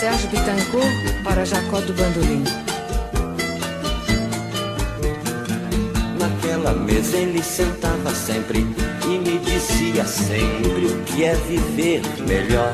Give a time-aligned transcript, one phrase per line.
[0.00, 2.42] Sérgio Bittencourt para Jacó do Bandolim.
[6.18, 8.60] Naquela mesa ele sentava sempre
[9.04, 12.72] e me dizia sempre o que é viver melhor.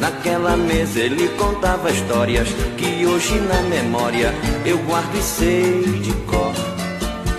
[0.00, 4.34] Naquela mesa ele contava histórias que hoje na memória
[4.66, 6.52] eu guardo e sei de cor.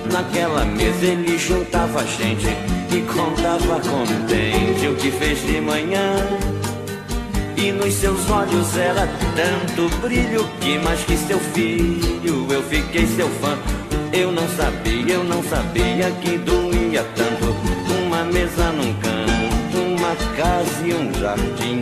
[0.09, 2.47] Naquela mesa ele juntava gente
[2.95, 6.54] e contava contente o que fez de manhã.
[7.57, 13.29] E nos seus olhos era tanto brilho que mais que seu filho eu fiquei seu
[13.41, 13.57] fã.
[14.11, 17.55] Eu não sabia, eu não sabia que doía tanto
[18.05, 21.81] uma mesa num canto, uma casa e um jardim.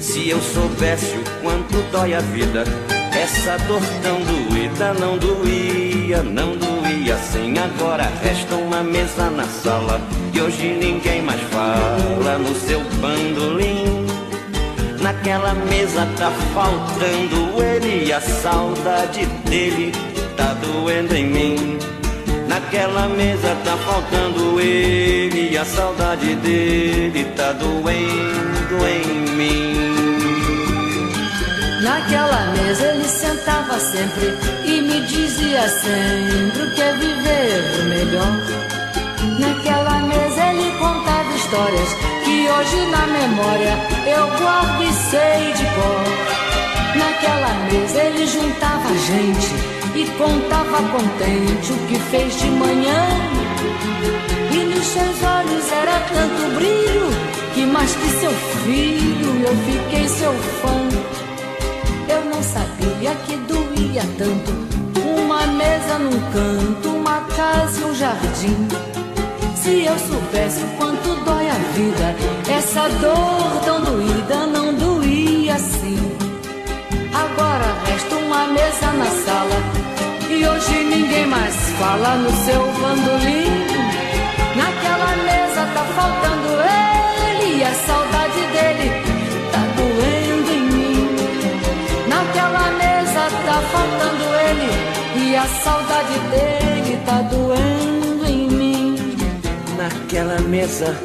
[0.00, 2.64] Se eu soubesse o quanto dói a vida,
[3.12, 7.54] essa dor tão doída não doía, não doía assim.
[7.58, 10.00] Agora resta uma mesa na sala
[10.32, 13.79] e hoje ninguém mais fala no seu bandolim.
[15.00, 19.92] Naquela mesa tá faltando ele e a saudade dele
[20.36, 21.78] tá doendo em mim.
[22.46, 30.20] Naquela mesa tá faltando ele e a saudade dele tá doendo em mim.
[31.82, 38.36] Naquela mesa ele sentava sempre e me dizia sempre o que é viver melhor.
[39.38, 46.96] Naquela mesa ele contava histórias que hoje na memória eu guardo e sei de cor.
[46.96, 49.48] Naquela mesa ele juntava gente
[49.94, 53.08] e contava contente o que fez de manhã.
[54.52, 57.10] E nos seus olhos era tanto brilho
[57.52, 58.32] que mais que seu
[58.64, 60.88] filho eu fiquei seu fã.
[62.08, 64.70] Eu não sabia que doía tanto.
[65.18, 68.99] Uma mesa num canto, uma casa e um jardim.
[69.62, 72.16] Se eu soubesse o quanto dói a vida,
[72.50, 75.98] essa dor tão doída não doía assim.
[77.12, 79.56] Agora resta uma mesa na sala
[80.30, 83.50] e hoje ninguém mais fala no seu bandolim.
[84.56, 89.10] Naquela mesa tá faltando ele e a saudade dele
[93.50, 97.89] tá faltando ele e a saudade dele tá doendo em mim.
[99.94, 100.96] Naquela mesa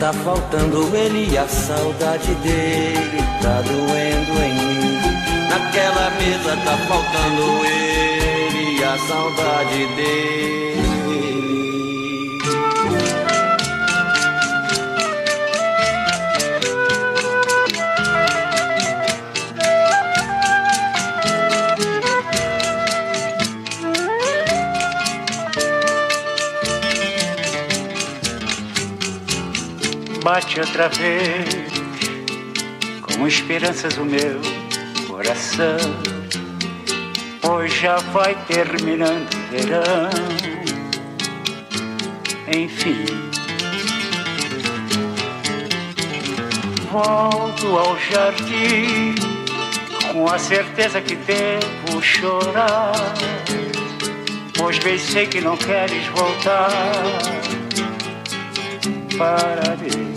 [0.00, 5.00] tá faltando ele a saudade dele tá doendo em mim.
[5.48, 11.51] Naquela mesa tá faltando ele a saudade dele.
[30.22, 31.72] Bate outra vez,
[33.02, 34.40] com esperanças o meu
[35.08, 35.78] coração.
[37.40, 40.10] Pois já vai terminando o verão,
[42.56, 43.04] enfim.
[46.90, 49.14] Volto ao jardim
[50.12, 52.92] com a certeza que devo chorar,
[54.56, 56.70] pois bem sei que não queres voltar
[59.16, 60.11] para mim.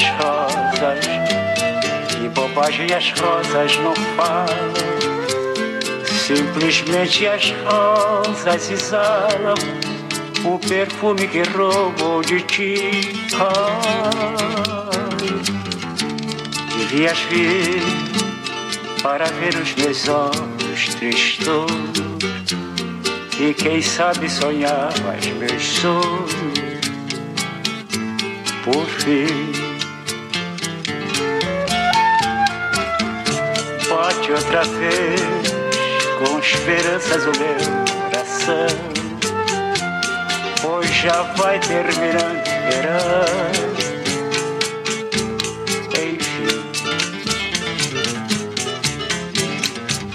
[0.00, 1.06] As rosas,
[2.08, 4.72] que bobagem as rosas não falam.
[6.06, 9.54] Simplesmente as rosas exalam
[10.44, 13.12] o perfume que roubou de ti.
[13.34, 14.90] Ah,
[16.78, 17.82] devias vir
[19.02, 21.66] para ver os meus olhos tristos
[23.38, 26.80] e quem sabe sonhar mais meus sonhos
[28.64, 29.69] por fim.
[34.30, 35.20] Bate outra vez
[36.18, 37.56] com esperanças o meu
[38.10, 38.76] coração,
[40.62, 43.50] pois já vai terminando verão.
[45.96, 46.62] Enfim,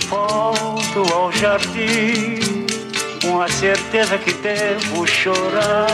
[0.07, 2.67] volto ao jardim
[3.21, 5.87] com a certeza que devo chorar,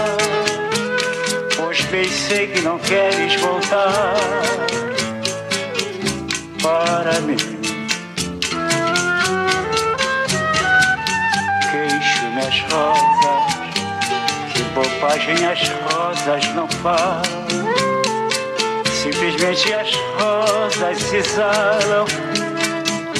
[1.55, 4.15] pois pensei que não queres voltar
[6.61, 7.50] para mim.
[12.51, 13.73] As rosas,
[14.53, 17.23] que bobagem as rosas não falam.
[18.91, 22.05] Simplesmente as rosas exalam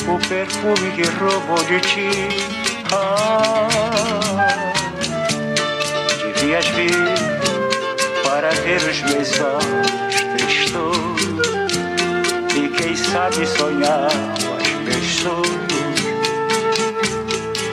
[0.08, 2.10] o perfume que roubou de ti
[6.34, 6.92] devias vir
[8.26, 11.22] para ver os meus olhos tristos
[12.54, 14.12] e quem sabe sonhar
[14.60, 15.72] os meus sonhos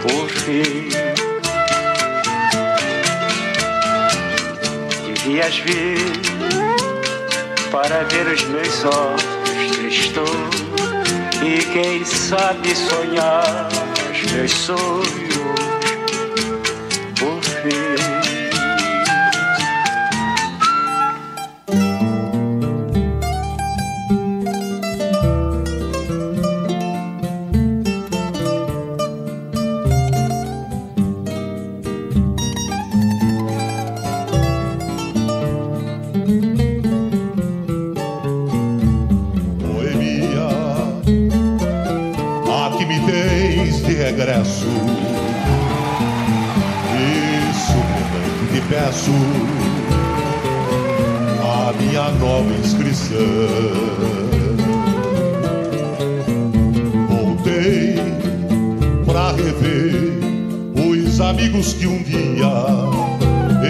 [0.02, 1.07] por fim.
[5.28, 5.98] Devias vir
[7.70, 10.30] para ver os meus olhos tristos
[11.44, 13.68] e quem sabe sonhar
[14.10, 15.57] os meus sonhos
[61.28, 62.46] amigos que um dia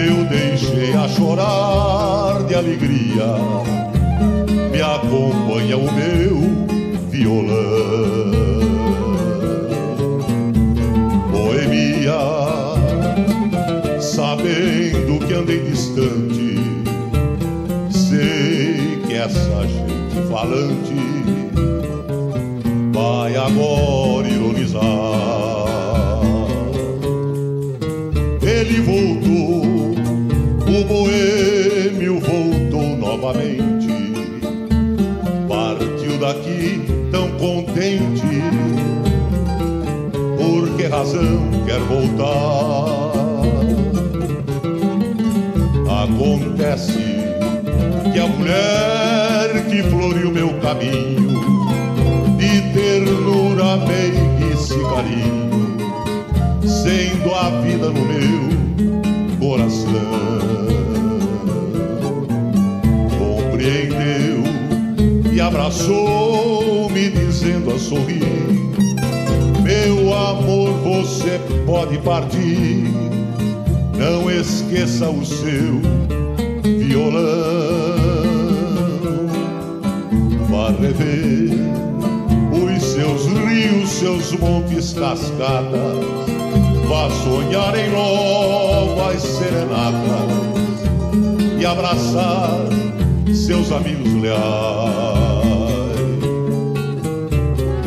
[0.07, 3.35] eu deixei a chorar de alegria.
[4.71, 6.37] Me acompanha o meu
[7.09, 8.31] violão.
[11.31, 12.17] Boemia,
[13.99, 16.55] sabendo que andei distante,
[17.91, 20.95] sei que essa gente falante
[22.93, 24.08] vai agora.
[28.89, 29.61] voltou,
[30.67, 33.87] o boêmio voltou novamente.
[35.47, 36.81] Partiu daqui
[37.11, 38.41] tão contente,
[40.37, 43.09] por que razão quer voltar?
[46.03, 46.97] Acontece
[48.11, 51.39] que a mulher que floriu meu caminho,
[52.37, 55.49] de ternura, meiguice e carinho,
[56.65, 58.48] sendo a vida no meu
[63.17, 64.43] Compreendeu
[65.33, 68.23] e abraçou-me, dizendo a sorrir:
[69.63, 72.83] Meu amor, você pode partir.
[73.97, 75.81] Não esqueça o seu
[76.63, 77.19] violão.
[80.49, 81.49] Vá rever
[82.51, 86.38] os seus rios, seus montes, cascadas
[86.89, 90.81] vá sonhar em novas serenatas
[91.59, 92.49] e abraçar
[93.31, 94.39] seus amigos leais.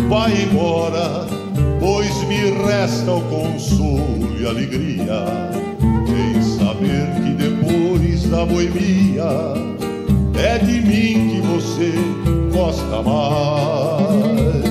[0.08, 1.26] Vai embora,
[1.80, 5.24] pois me resta o consolo e alegria
[6.06, 9.24] em saber que depois da boemia
[10.40, 11.92] é de mim que você
[12.52, 14.61] gosta mais.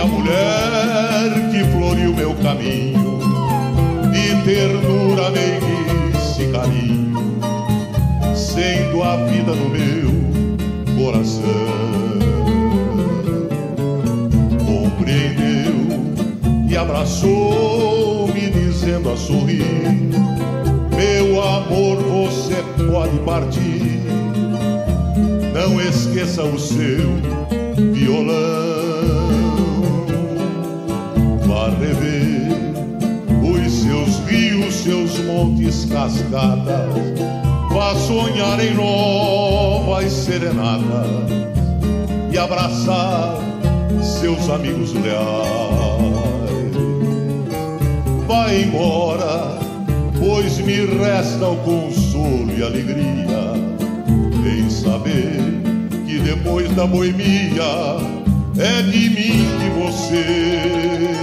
[0.00, 3.18] a mulher que floriu meu caminho
[4.10, 5.70] de ternura, meiguice
[6.40, 7.38] esse carinho,
[8.34, 11.42] sendo a vida no meu coração.
[14.64, 15.74] Compreendeu
[16.68, 19.64] e abraçou-me, dizendo a sorrir:
[20.96, 24.00] Meu amor, você pode partir.
[25.52, 27.10] Não esqueça o seu
[27.92, 28.59] violão.
[35.30, 36.90] pontes cascadas,
[37.70, 41.30] vá sonhar em novas serenatas
[42.32, 43.38] e abraçar
[44.02, 45.20] seus amigos leais.
[48.26, 49.58] Vá embora,
[50.18, 53.52] pois me resta o consolo e alegria
[54.44, 55.38] em saber
[56.06, 57.98] que depois da boemia
[58.58, 61.19] é de mim que você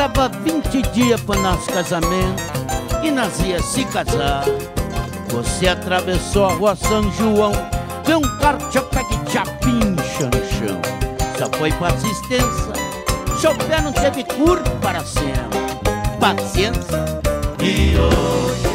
[0.00, 2.42] Faltava 20 dias para nosso casamento
[3.04, 4.46] e nós ia se casar.
[5.28, 7.52] Você atravessou a rua São João,
[8.06, 10.80] vê um cara que chapim no chão.
[11.36, 12.72] Só foi para assistência,
[13.38, 15.60] seu pé não teve curto para sempre.
[16.18, 17.04] Paciência.
[17.60, 18.69] E hoje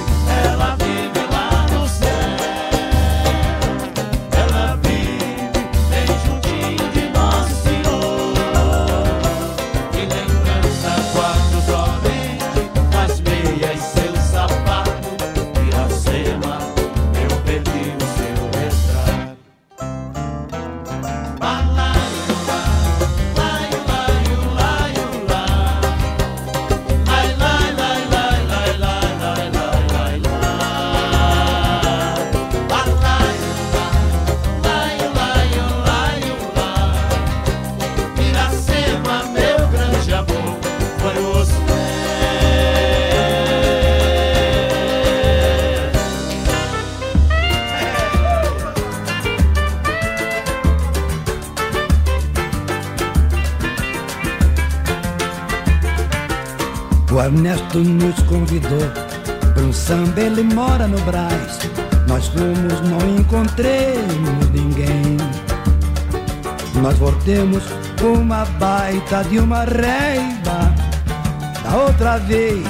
[57.15, 58.91] O Ernesto nos convidou
[59.53, 61.59] para um samba, ele mora no Brás.
[62.09, 65.15] Nós fomos, não encontremos ninguém.
[66.81, 67.63] Nós voltemos
[68.01, 70.75] com uma baita de uma reiva.
[71.63, 72.67] Da outra vez,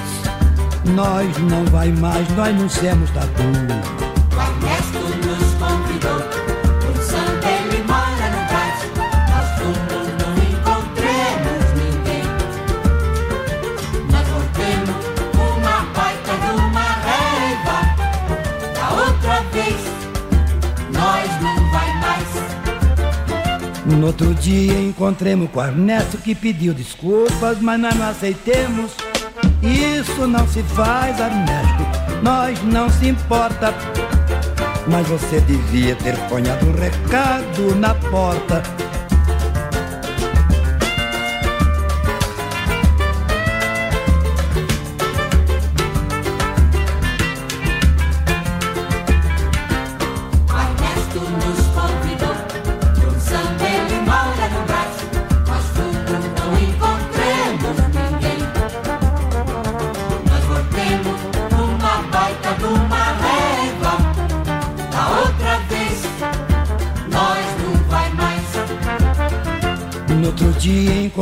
[0.94, 4.05] nós não vai mais, nós não somos tatu.
[24.06, 28.92] No outro dia encontremos com Ernesto que pediu desculpas, mas nós não aceitemos.
[29.64, 33.74] Isso não se faz, Ernesto, nós não se importa.
[34.88, 38.62] Mas você devia ter ponhado um recado na porta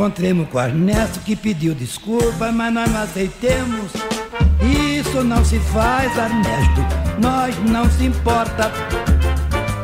[0.04, 3.90] encontremos com Ernesto que pediu desculpa, mas nós não aceitemos.
[4.60, 6.82] Isso não se faz, Ernesto,
[7.22, 8.70] nós não se importa.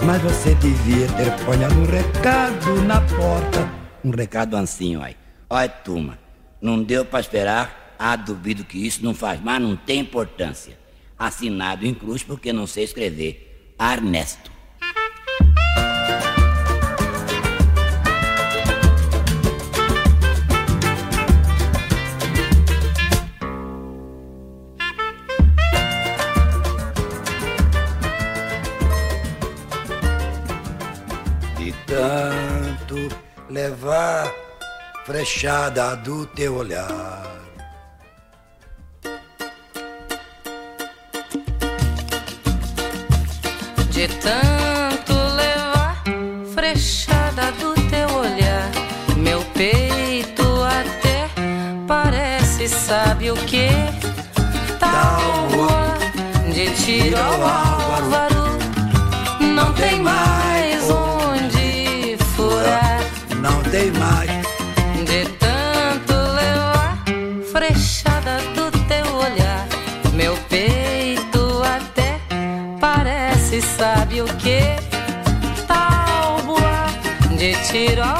[0.04, 3.72] Mas você devia ter ponhado um recado na porta.
[4.04, 5.16] Um recado assim, olha.
[5.48, 6.18] Olha, turma,
[6.60, 7.94] não deu para esperar.
[7.98, 10.78] Ah, duvido que isso não faz, mas não tem importância.
[11.18, 13.74] Assinado em cruz porque não sei escrever.
[13.80, 14.52] Ernesto.
[33.60, 34.32] Levar
[35.04, 37.26] frechada do teu olhar.
[43.90, 46.02] De tanto levar
[46.54, 48.70] frechada do teu olhar,
[49.16, 51.28] meu peito até
[51.86, 53.68] parece, sabe o que?
[54.78, 55.98] Tábua
[56.50, 57.69] de tiro ao álvaro,
[77.72, 78.19] de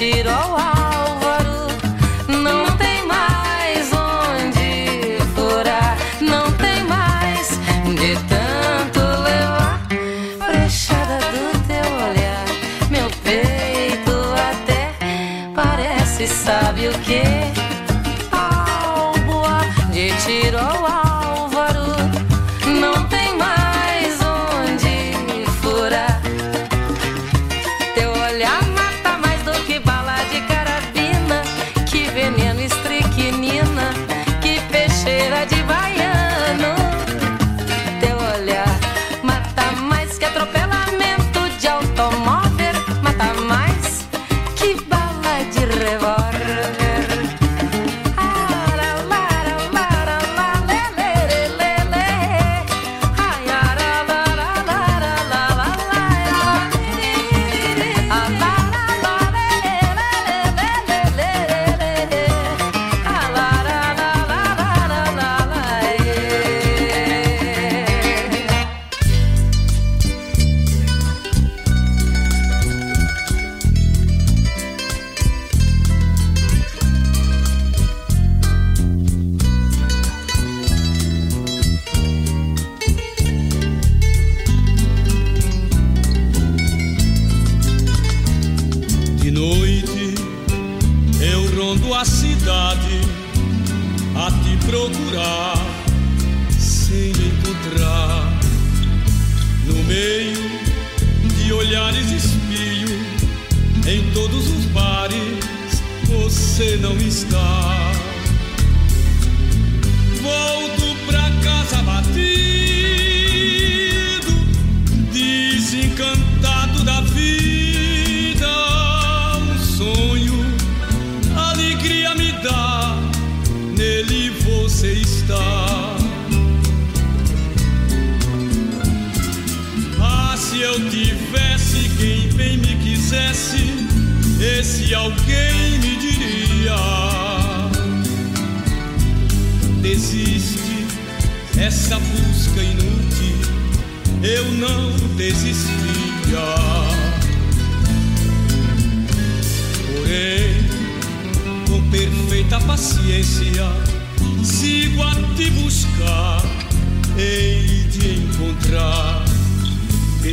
[0.00, 0.59] de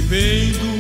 [0.09, 0.76] com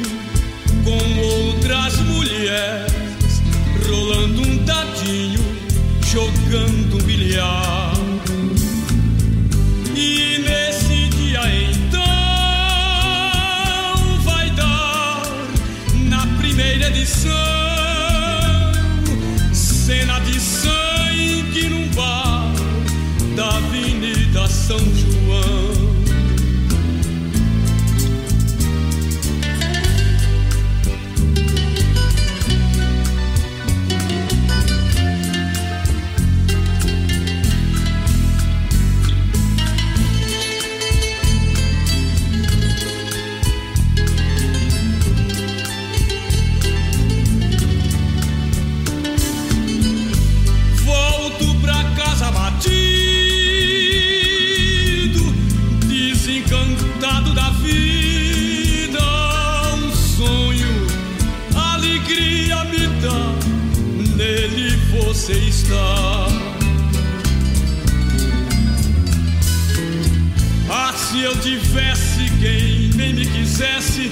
[73.57, 74.11] quisesse,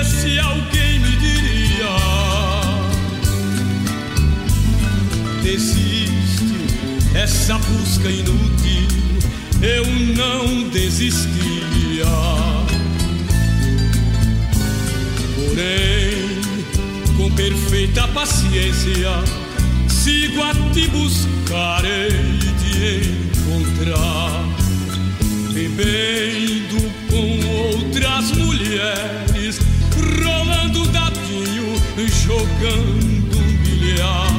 [0.00, 1.88] esse alguém me diria.
[5.42, 6.44] Desiste
[7.14, 8.88] essa busca inútil
[9.62, 12.04] eu não desistia.
[15.34, 19.10] Porém com perfeita paciência
[19.88, 24.43] sigo a te buscar hei de encontrar
[25.54, 29.60] bebendo com outras mulheres
[29.94, 31.80] rolando dadinho
[32.26, 34.33] jogando bilhar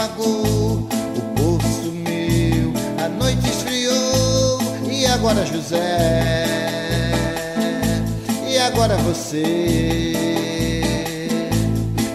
[0.00, 2.72] apagou, o povo sumiu,
[3.04, 4.58] a noite esfriou.
[4.90, 6.46] E agora, José?
[8.48, 10.14] E agora você?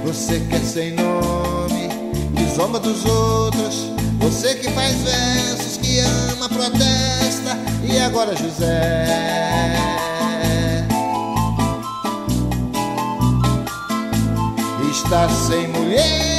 [0.04, 1.90] Você que é sem nome,
[2.36, 3.92] que zomba dos outros.
[4.20, 7.56] Você que faz versos, que ama, protesta.
[7.84, 9.06] E agora, José?
[14.92, 16.35] Está sem mulher,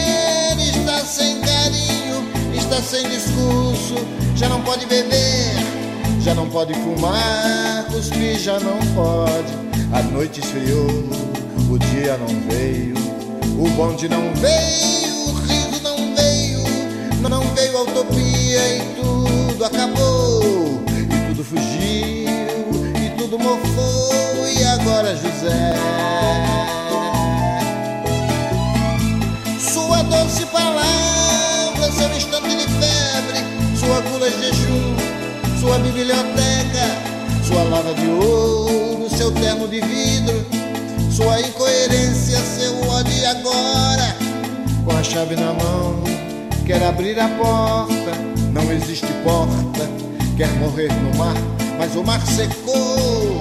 [2.76, 3.94] está sem discurso,
[4.34, 5.54] já não pode beber,
[6.20, 9.66] já não pode fumar, cuspir já não pode.
[9.92, 10.86] A noite esfriou,
[11.70, 12.94] o dia não veio,
[13.58, 20.82] o bonde não veio, o riso não veio, não veio a utopia e tudo acabou,
[20.88, 22.26] e tudo fugiu,
[23.02, 25.74] e tudo mofou, e agora José?
[29.58, 31.05] Sua doce palavra,
[33.86, 34.96] sua gula de jejum,
[35.60, 36.86] sua biblioteca,
[37.46, 40.44] sua lava de ouro, seu terno de vidro,
[41.08, 44.16] sua incoerência, seu pode agora,
[44.84, 46.02] com a chave na mão,
[46.66, 48.12] quer abrir a porta,
[48.52, 49.88] não existe porta,
[50.36, 51.36] quer morrer no mar,
[51.78, 53.40] mas o mar secou.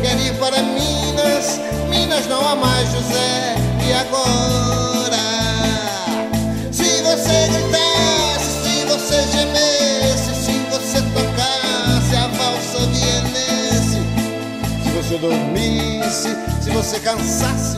[0.00, 3.54] Quer ir para Minas, Minas não há mais José,
[3.86, 4.83] e agora?
[15.04, 17.76] Você dormisse, se você cansasse,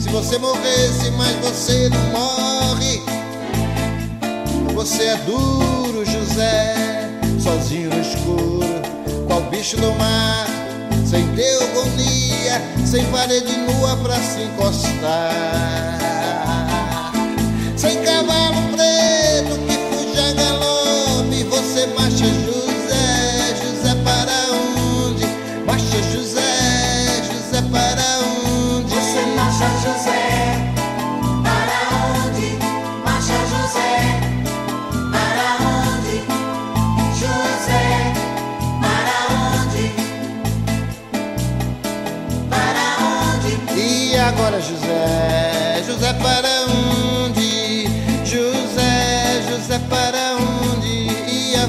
[0.00, 3.02] se você morresse, mas você não morre.
[4.74, 8.82] Você é duro, José, sozinho no escuro,
[9.26, 10.46] qual bicho do mar,
[11.04, 16.05] sem teogonia, sem parede nua pra se encostar.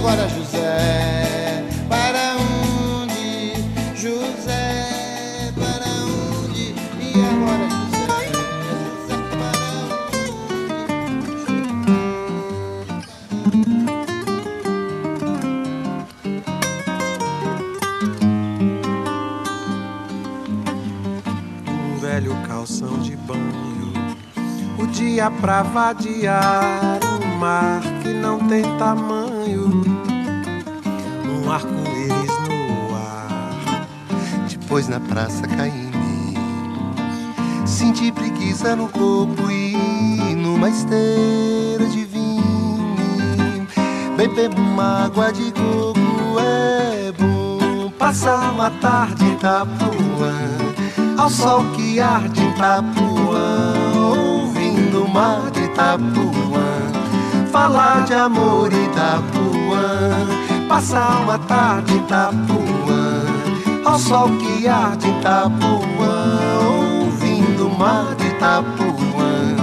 [0.10, 3.52] Agora José, para onde?
[3.93, 5.86] José, para
[6.46, 6.74] onde?
[6.98, 8.08] E agora José,
[9.04, 9.67] José para
[21.70, 23.91] um velho calção de banho.
[24.80, 29.27] O dia pra vadiar, um mar que não tem tamanho.
[34.78, 36.36] Depois na praça caí mim.
[37.66, 43.66] Senti preguiça no corpo e numa esteira de vinho.
[44.16, 47.90] Beber uma água de coco é bom.
[47.98, 50.36] Passar uma tarde em Itapuã,
[51.18, 53.74] ao sol que arde em Itapuã,
[54.16, 57.48] ouvindo o mar de Itapuã.
[57.52, 62.66] Falar de amor em Itapuã, passar uma tarde em Itapuã,
[63.88, 65.80] ao sol que arde Itapuã,
[67.02, 69.56] ouvindo o mar de Itapuã.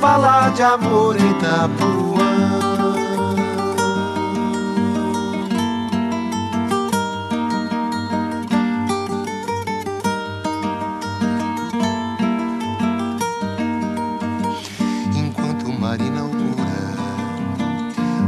[0.00, 2.04] Falar de amor em Itapuã.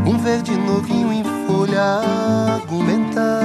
[0.06, 2.00] Um verde novinho em folha,
[2.54, 3.35] argumentar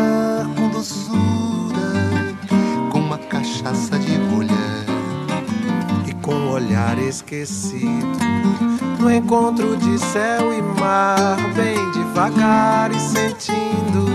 [7.12, 8.17] esquecido.
[9.00, 14.06] No encontro de céu e mar, bem devagar e sentindo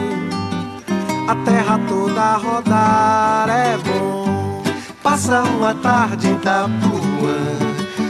[1.28, 3.48] a terra toda a rodar.
[3.48, 4.26] É bom
[5.06, 7.38] Passar uma tarde em Itapuã,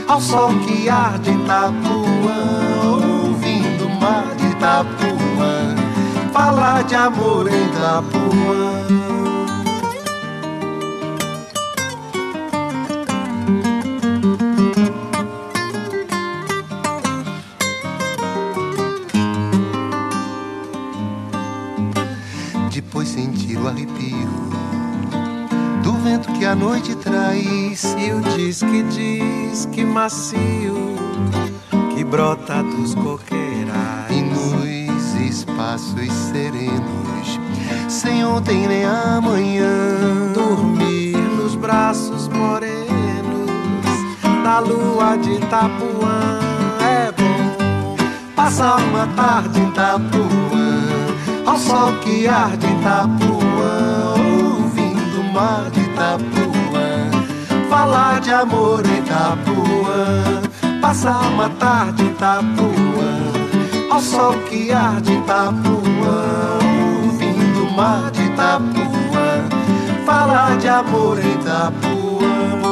[0.07, 5.75] ao sol que arde em Itapuã, ouvindo o mar de Itapuã,
[6.33, 8.96] falar de amor em Itapuã.
[26.57, 30.95] Noite traz e o diz que diz que macio
[31.95, 34.09] que brota dos coqueirais.
[34.09, 37.39] E nos espaços serenos,
[37.87, 40.33] sem ontem nem amanhã.
[40.33, 42.87] dormir nos braços morenos
[44.43, 46.39] da lua de Itapuã.
[46.81, 47.27] É bom
[48.37, 50.27] Passar uma tarde em Itapuã,
[51.45, 54.13] ao sol que arde em Itapuã,
[54.53, 56.36] ouvindo o mar de Itapuã,
[57.87, 60.41] falar de amor em Itapuã.
[60.81, 66.59] Passar uma tarde em Itapuã, ao sol que arde em Itapuã,
[67.03, 72.66] ouvindo o mar de Itapuã, falar de amor em Itapuã.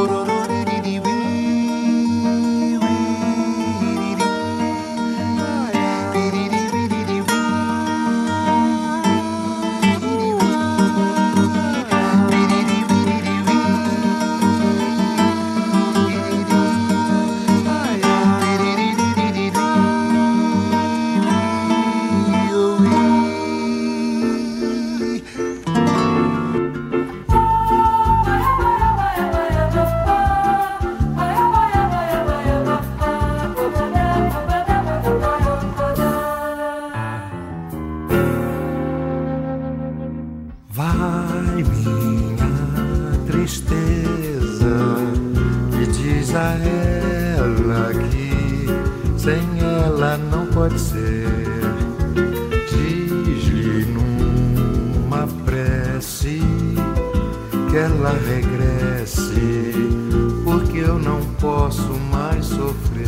[62.15, 63.07] mais sofrer.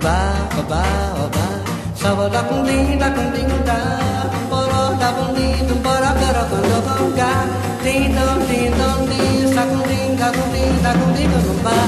[0.00, 0.18] ba
[0.54, 1.46] ba ba ba
[1.94, 3.78] Sabo da kung ding da kung ding da
[4.50, 7.32] Boro da kung ding dum bora bora kung do kung ga.
[7.82, 11.58] Ding dong ding dong ding Sa kung ding ga kung ding da kung ding dum
[11.66, 11.78] ba.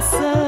[0.00, 0.47] coração.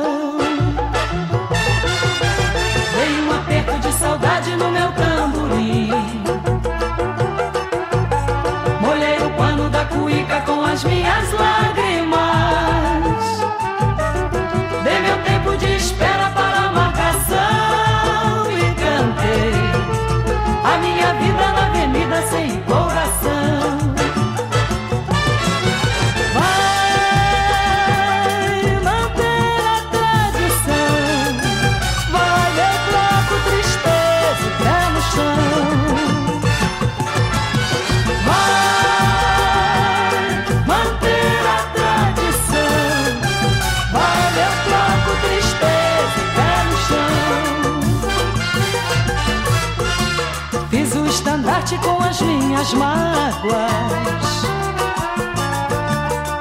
[51.78, 53.72] com as minhas mágoas.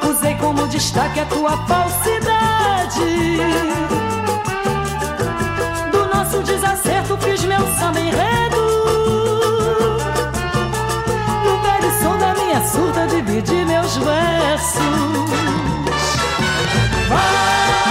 [0.10, 3.38] Usei como destaque a tua falsidade.
[5.92, 8.62] Do nosso desacerto fiz meu samba enredo.
[11.46, 14.80] No velho som da minha surda dividi meus versos.
[17.08, 17.89] Vai!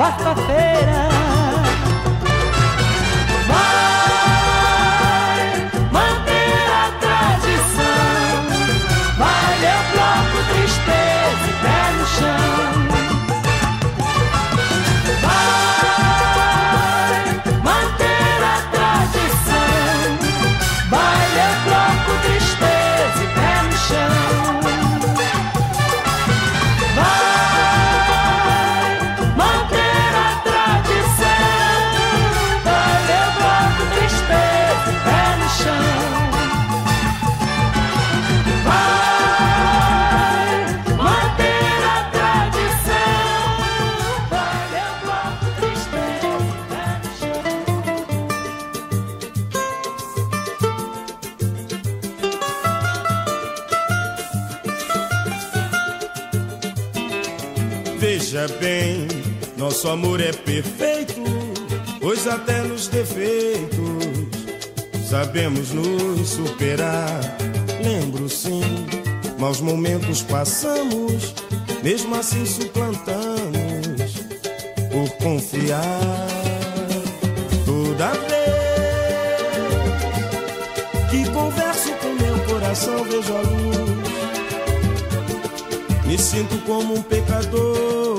[0.00, 1.09] Quarta-feira.
[58.60, 59.08] bem,
[59.56, 61.22] nosso amor é perfeito,
[62.00, 63.80] pois até nos defeitos
[65.08, 67.20] sabemos nos superar.
[67.82, 68.62] Lembro sim,
[69.38, 71.34] maus momentos passamos,
[71.82, 74.12] mesmo assim suplantamos
[74.90, 76.28] por confiar.
[77.64, 79.40] Toda vez
[81.10, 83.99] que converso com meu coração, vejo a luz
[86.10, 88.18] me sinto como um pecador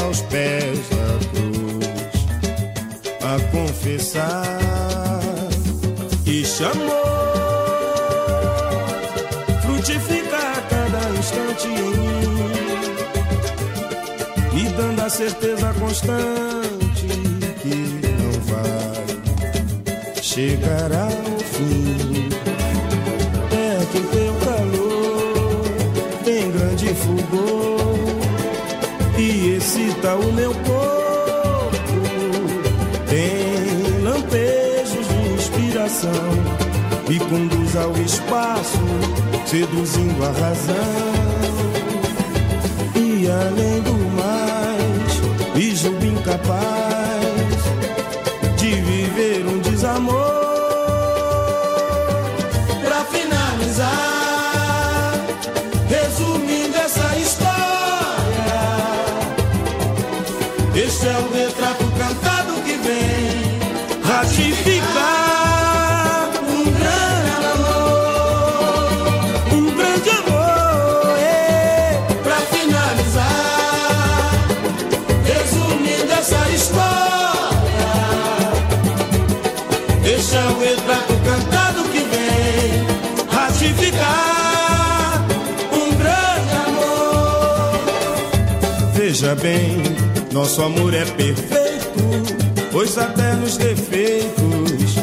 [0.00, 1.88] aos pés da cruz
[3.20, 4.60] a confessar
[6.24, 6.86] e chamou
[9.60, 12.52] frutificar a cada instante em mim
[14.54, 17.08] me dando a certeza constante
[17.60, 17.74] que
[18.06, 22.11] não vai chegar ao fim.
[36.02, 36.32] coração
[37.08, 38.78] e conduz ao espaço,
[39.46, 41.12] seduzindo a razão.
[42.96, 46.81] E além do mais, e julgo incapaz.
[89.42, 89.82] bem,
[90.32, 92.00] nosso amor é perfeito,
[92.70, 94.94] pois até nos defeitos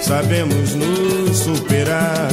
[0.00, 2.28] sabemos nos superar.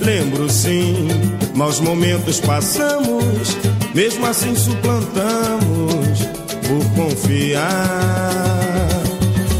[0.00, 1.08] Lembro sim,
[1.54, 3.56] maus momentos passamos,
[3.94, 6.18] mesmo assim suplantamos
[6.66, 7.70] por confiar.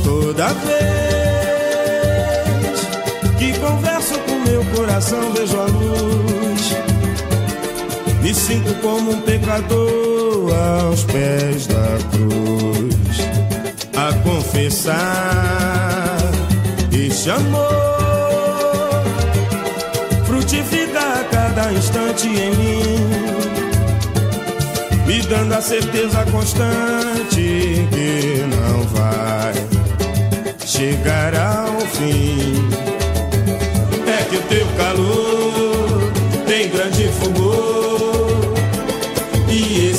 [0.03, 0.77] Toda vez
[3.39, 6.77] que converso com meu coração, vejo a luz,
[8.21, 10.16] me sinto como um pecador
[10.57, 13.17] aos pés da cruz
[13.97, 14.97] a confessar
[16.93, 17.67] este amor.
[20.27, 23.01] Frutifica a cada instante em mim,
[25.07, 29.55] me dando a certeza constante que não vai
[30.65, 32.69] chegar ao fim.
[34.07, 35.46] É que o teu calor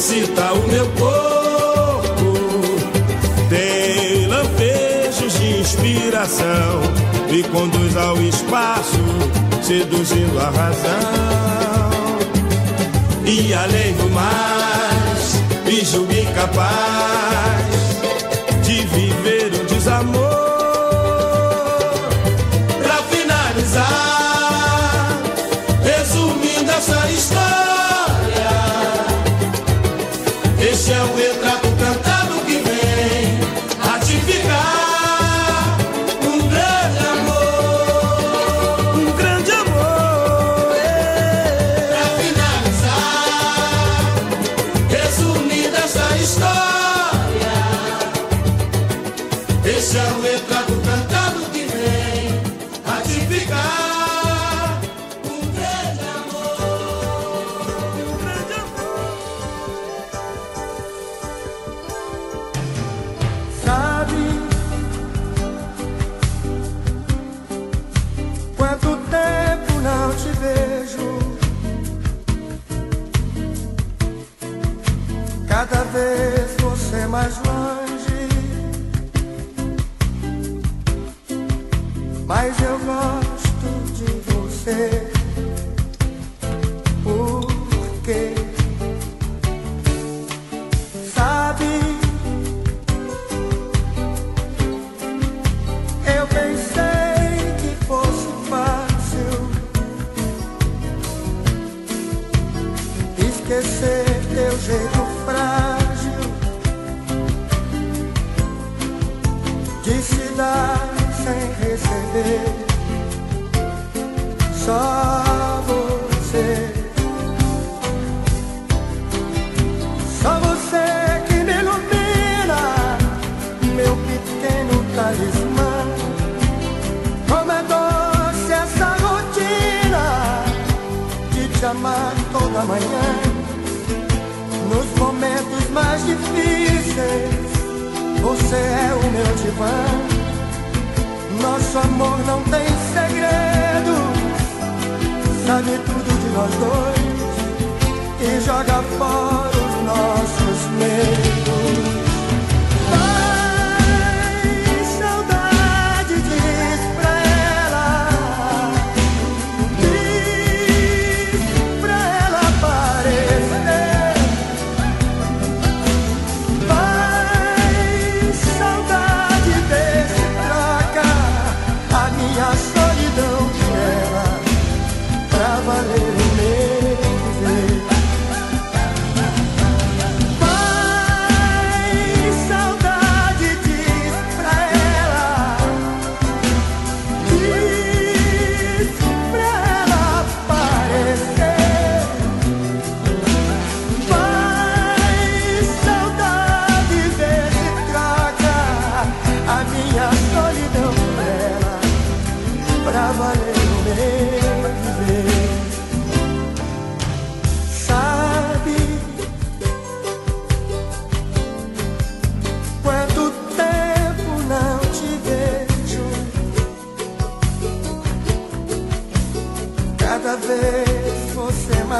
[0.07, 2.33] visita o meu corpo.
[3.49, 6.81] Tem lampejos de inspiração,
[7.29, 9.03] me conduz ao espaço,
[9.61, 12.19] seduzindo a razão.
[13.25, 15.35] E além do mais,
[15.65, 17.65] me julgue incapaz
[18.63, 20.46] de viver o desamor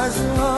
[0.09, 0.56] 是我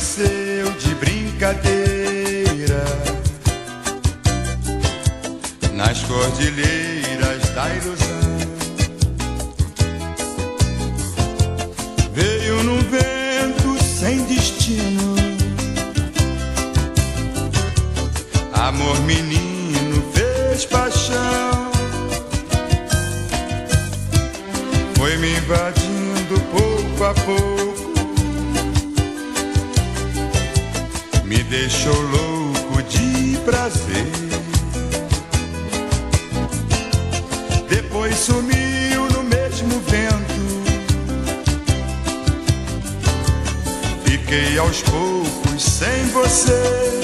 [0.00, 2.84] pareceu de brincadeira.
[5.74, 8.30] Nas cordilheiras da ilusão.
[12.14, 15.14] Veio num vento sem destino,
[18.52, 21.70] amor menino fez paixão,
[24.96, 27.59] foi me invadindo pouco a pouco.
[31.50, 34.06] deixou louco de prazer.
[37.68, 40.40] Depois sumiu no mesmo vento.
[44.04, 47.00] Fiquei aos poucos sem você.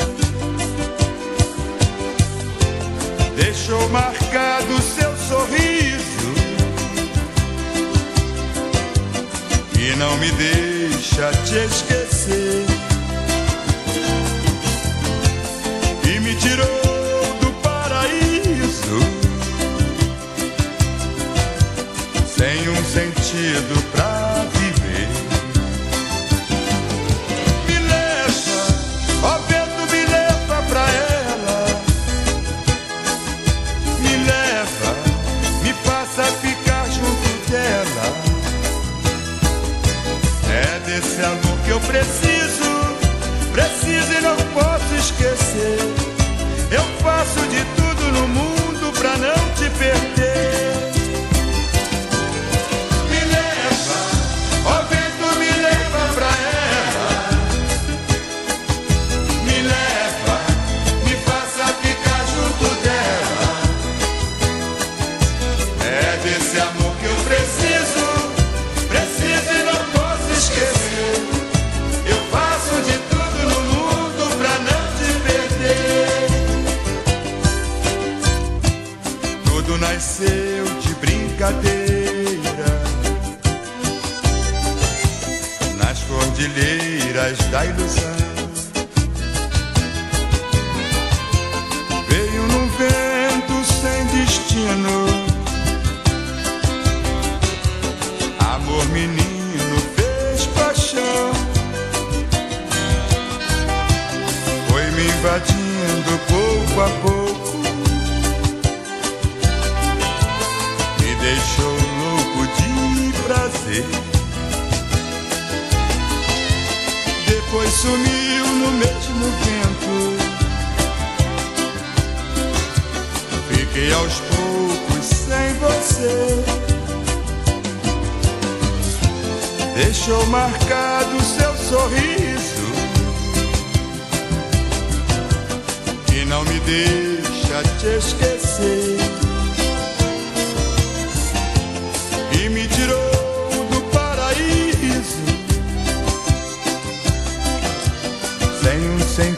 [3.35, 6.35] Deixou marcado seu sorriso
[9.77, 12.76] e não me deixa te esquecer.
[23.27, 23.96] sentido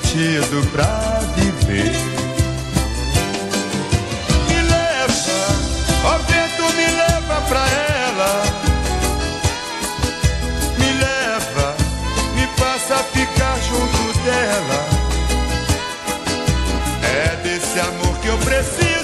[0.09, 1.93] sentido pra viver.
[4.49, 5.41] Me leva,
[6.05, 8.43] ó vento, me leva pra ela.
[10.79, 11.77] Me leva,
[12.35, 14.81] me faça ficar junto dela.
[17.03, 18.98] É desse amor que eu preciso.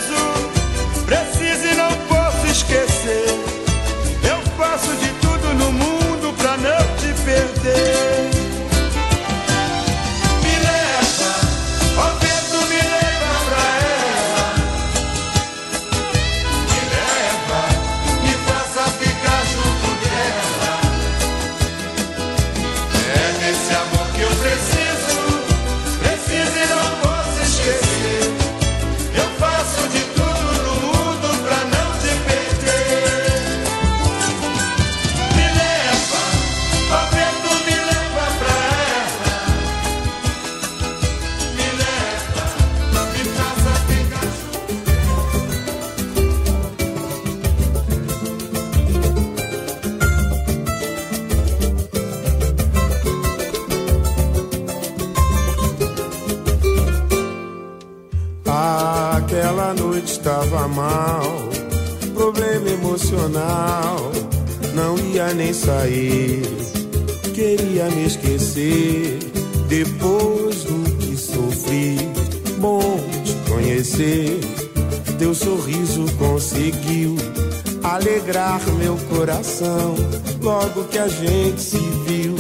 [79.55, 79.95] coração.
[80.43, 82.35] Logo que a gente se viu,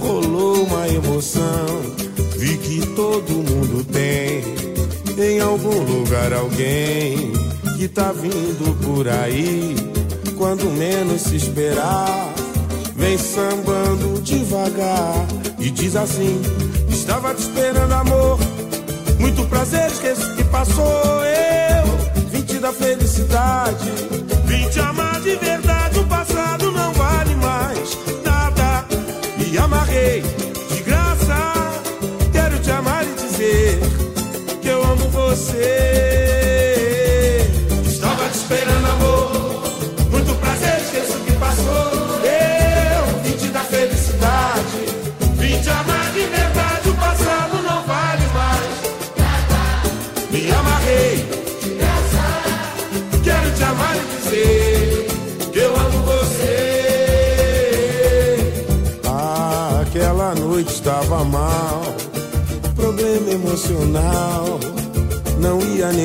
[0.00, 1.66] rolou uma emoção.
[2.36, 4.42] Vi que todo mundo tem,
[5.18, 7.32] em algum lugar, alguém
[7.76, 9.74] que tá vindo por aí.
[10.36, 12.32] Quando menos se esperar,
[12.94, 15.26] vem sambando devagar
[15.58, 16.40] e diz assim:
[16.88, 18.35] Estava te esperando, amor.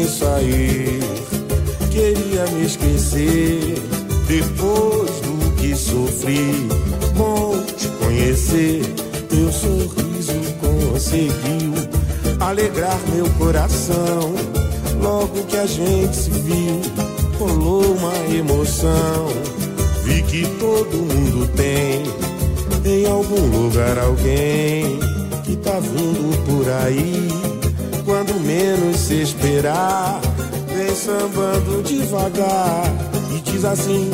[0.01, 0.99] sem sair.
[1.91, 3.75] Queria me esquecer
[4.27, 6.67] depois do que sofri.
[7.15, 8.81] Bom te conhecer,
[9.29, 11.73] teu sorriso conseguiu
[12.39, 14.33] alegrar meu coração.
[15.01, 16.81] Logo que a gente se viu,
[17.39, 19.27] rolou uma emoção.
[20.03, 22.03] Vi que todo mundo tem
[22.83, 24.99] em algum lugar alguém
[25.43, 27.50] que tá vindo por aí
[28.21, 30.21] quando menos se esperar.
[30.75, 32.85] Vem sambando devagar
[33.35, 34.11] e diz assim.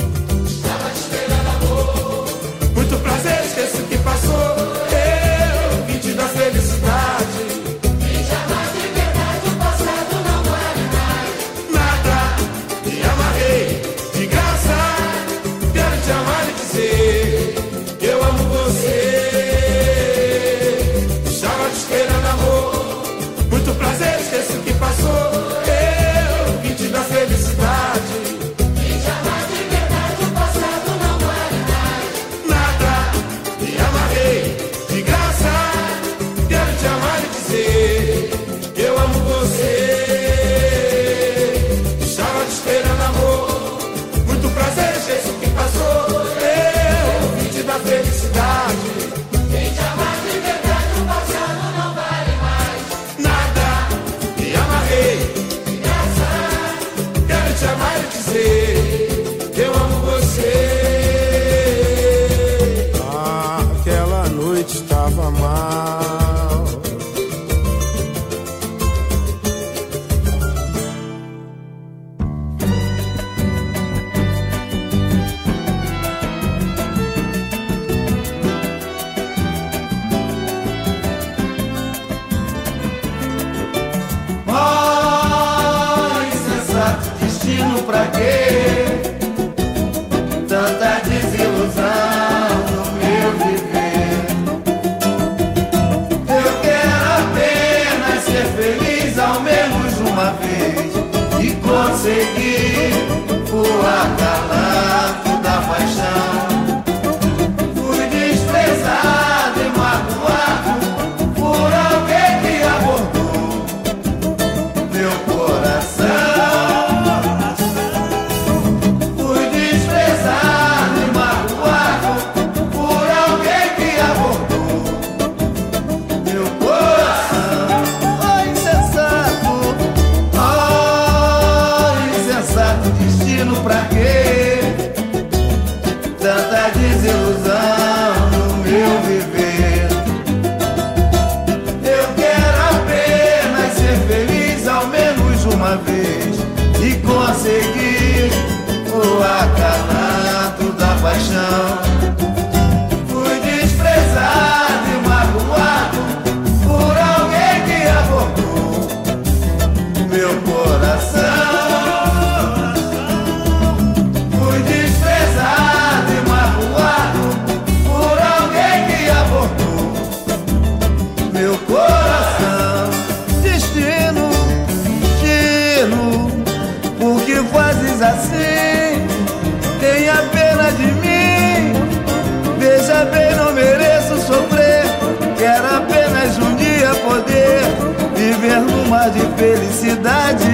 [188.87, 190.45] mar de felicidade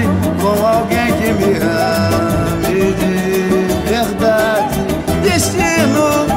[0.41, 4.80] com alguém que me ame de verdade.
[5.22, 6.32] Destino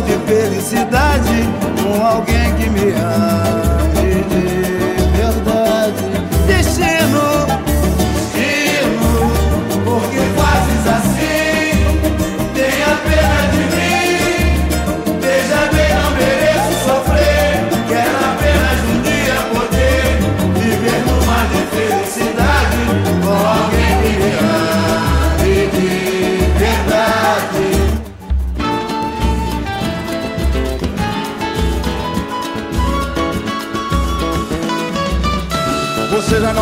[0.00, 1.48] de felicidade
[1.82, 3.51] com alguém que me ame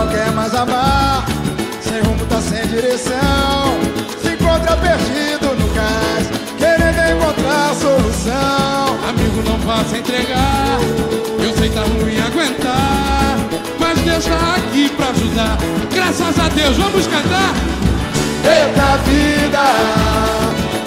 [0.00, 1.26] não quer mais amar,
[1.82, 3.78] sem rumo tá sem direção.
[4.22, 8.98] Se encontra perdido no cais, querendo encontrar solução.
[9.06, 10.78] Amigo, não faça entregar.
[11.38, 13.36] Eu sei tá ruim aguentar.
[13.78, 15.58] Mas Deus tá aqui pra ajudar.
[15.92, 17.54] Graças a Deus, vamos cantar.
[18.42, 19.64] Eita vida,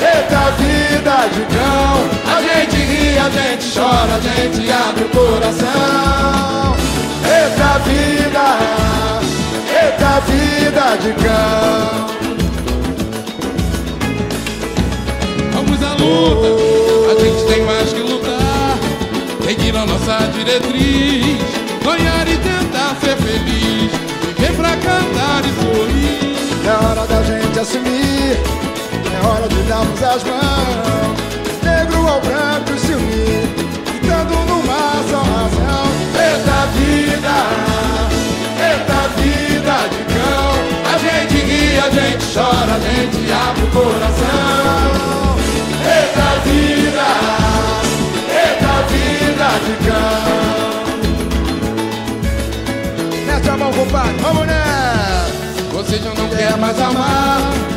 [0.01, 2.35] eita vida de cão.
[2.35, 6.92] A gente ri, a gente chora, a gente abre o coração.
[7.85, 8.47] Vida,
[9.69, 12.07] eita vida de cão.
[15.53, 16.49] Vamos à luta.
[17.11, 18.77] A gente tem mais que lutar.
[19.45, 21.37] Seguir a nossa diretriz.
[21.83, 23.91] Sonhar e tentar ser feliz.
[24.37, 26.33] Viver pra cantar e sorrir.
[26.65, 28.37] É hora da gente assumir,
[29.11, 31.17] é hora de darmos as mãos.
[31.61, 33.42] Negro ao branco se unir,
[37.13, 37.35] vida,
[38.57, 40.53] eita vida de cão.
[40.91, 45.37] A gente ri, a gente chora, a gente abre o coração.
[45.93, 47.09] Eita vida,
[48.29, 50.33] eita vida de cão.
[53.25, 54.63] Mete a mão, compadre, vamos nessa!
[55.73, 57.72] Você já não quer mais amar.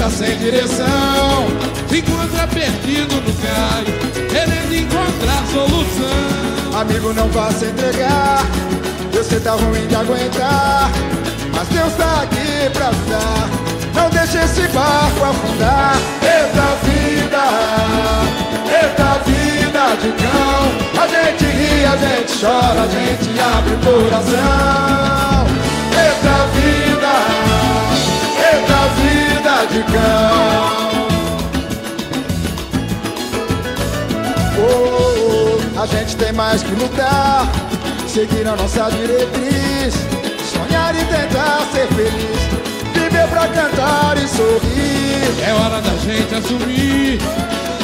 [0.00, 1.46] Tá sem direção.
[1.90, 6.80] Se encontra perdido no cais, querendo encontrar solução.
[6.80, 8.46] Amigo, não vá se entregar.
[9.22, 10.90] Sei tá ruim de aguentar.
[11.54, 13.48] Mas Deus tá aqui pra ajudar.
[13.94, 15.98] Não deixe esse barco afundar.
[16.22, 17.44] Eita vida,
[18.72, 21.02] eita vida de cão.
[21.02, 25.46] A gente ri, a gente chora, a gente abre o coração.
[25.92, 26.89] Eita vida
[29.70, 30.90] de cão.
[34.58, 37.48] Oh, oh, a gente tem mais que lutar,
[38.08, 39.94] seguir a nossa diretriz,
[40.52, 42.40] sonhar e tentar ser feliz,
[42.92, 45.44] viver pra cantar e sorrir.
[45.46, 47.18] É hora da gente assumir,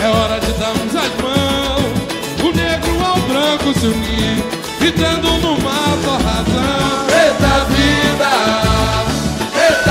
[0.02, 1.96] é hora de darmos as mãos.
[2.42, 4.44] O negro ao branco se unir,
[4.80, 7.06] gritando numa só razão.
[7.08, 8.32] Eita vida,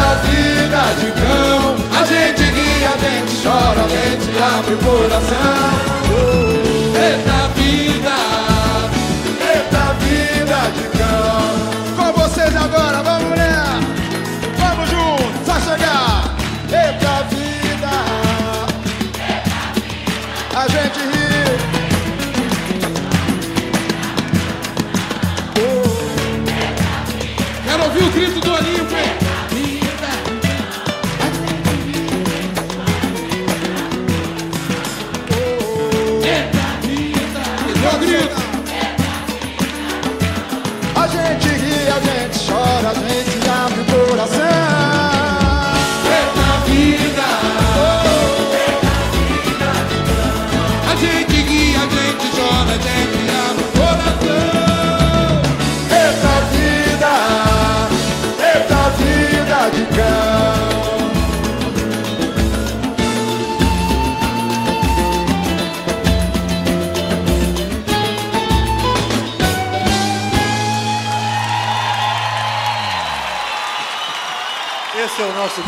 [0.06, 1.76] eita vida de cão.
[1.99, 5.95] A gente ri, a gente chora, a gente abre o coração.
[6.95, 8.18] Eita vida,
[9.41, 10.94] eita vida de cão.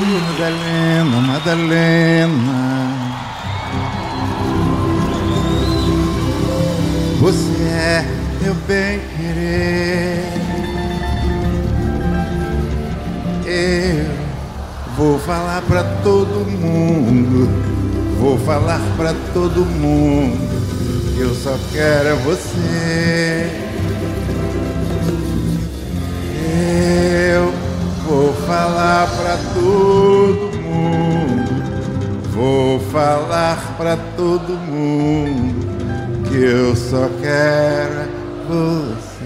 [0.08, 2.78] Madalena, Madalena.
[7.20, 8.06] Você é
[8.42, 10.24] meu bem querer.
[13.46, 14.06] Eu
[14.96, 17.50] vou falar pra todo mundo.
[18.18, 20.38] Vou falar pra todo mundo.
[21.20, 23.67] Eu só quero você.
[29.16, 31.48] Pra todo mundo.
[32.32, 35.68] Vou falar pra todo mundo
[36.28, 38.10] que eu só quero
[38.48, 39.26] você.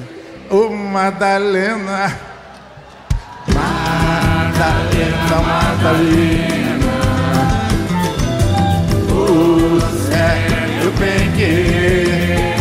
[0.50, 2.18] Ô Madalena.
[3.54, 6.62] Madalena, Madalena.
[9.10, 10.52] Você é
[11.00, 12.52] bem querer.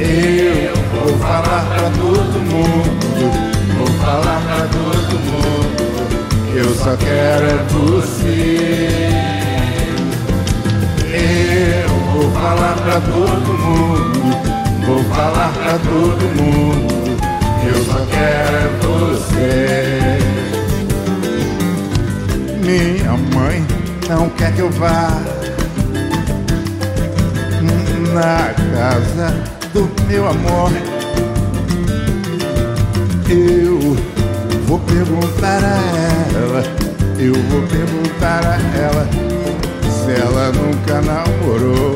[0.00, 3.49] Eu vou falar pra todo mundo,
[4.00, 5.82] falar pra todo mundo,
[6.54, 8.88] eu só quero é você.
[11.12, 14.20] Eu vou falar pra todo mundo,
[14.86, 17.18] vou falar pra todo mundo,
[17.66, 20.18] eu só quero é você.
[22.64, 23.66] Minha mãe
[24.08, 25.10] não quer que eu vá
[28.12, 29.34] na casa
[29.72, 30.89] do meu amor.
[33.32, 33.78] Eu
[34.66, 35.76] vou perguntar a
[36.36, 36.64] ela,
[37.16, 39.08] eu vou perguntar a ela
[39.88, 41.94] se ela nunca namorou.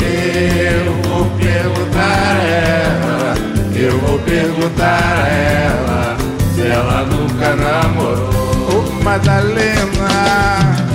[0.00, 3.34] Eu vou perguntar a ela,
[3.76, 6.16] eu vou perguntar a ela
[6.54, 8.30] se ela nunca namorou.
[8.70, 10.87] Ô Madalena, Madalena,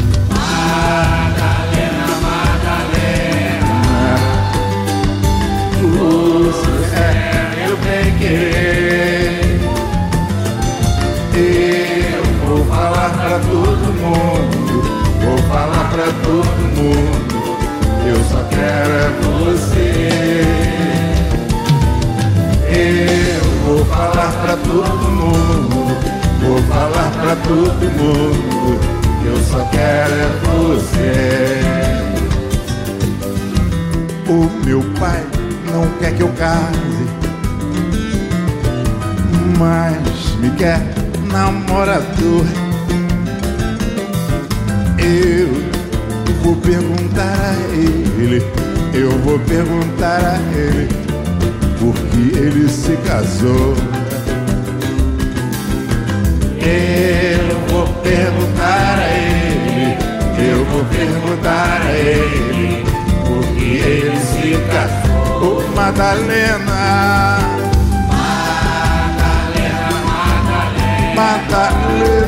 [24.03, 25.95] falar pra todo mundo,
[26.41, 28.79] vou falar pra todo mundo,
[29.25, 31.61] eu só quero é você.
[34.29, 35.23] o meu pai
[35.71, 37.07] não quer que eu case,
[39.57, 40.81] mas me quer
[41.31, 42.45] namorador.
[44.97, 45.49] Eu
[46.43, 48.43] vou perguntar a ele,
[48.93, 51.02] eu vou perguntar a ele,
[51.83, 53.75] porque ele se casou.
[56.61, 59.97] Eu vou perguntar a ele,
[60.49, 62.85] eu vou perguntar a ele,
[63.27, 65.13] porque ele se casou.
[65.43, 67.39] Ô Madalena,
[68.07, 69.43] Madalena,
[70.05, 72.22] Madalena, Madalena,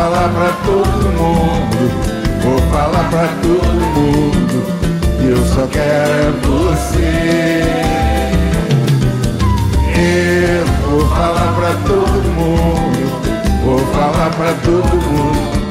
[0.00, 1.84] falar pra todo mundo,
[2.42, 4.64] vou falar pra todo mundo,
[5.18, 7.20] que eu só quero é você.
[10.00, 13.04] Eu vou falar pra todo mundo,
[13.62, 15.68] vou falar pra todo mundo,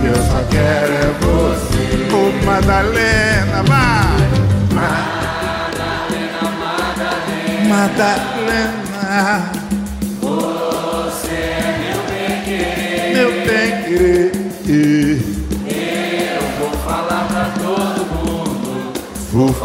[0.00, 1.84] que eu só quero é você.
[2.14, 4.20] Ô Madalena, vai!
[7.68, 8.80] Madalena,
[9.52, 9.59] Você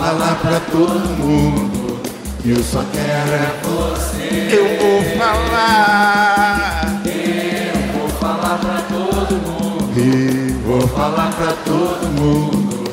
[0.05, 1.99] falar pra todo mundo,
[2.43, 4.55] que eu só quero é você.
[4.55, 7.01] eu vou falar.
[7.03, 12.83] Eu vou falar pra todo mundo, E vou falar pra todo mundo,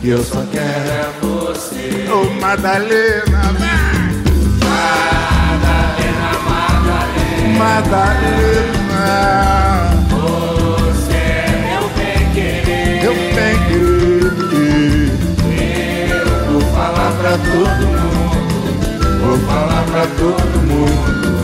[0.00, 2.08] que eu só quero é você.
[2.08, 3.90] Ô Madalena, vai!
[5.50, 6.30] Madalena,
[7.58, 9.10] Madalena, Madalena,
[10.08, 13.00] você é meu bem querer.
[13.34, 13.58] bem
[17.30, 18.42] pra todo mundo,
[19.20, 21.38] vou falar pra todo mundo,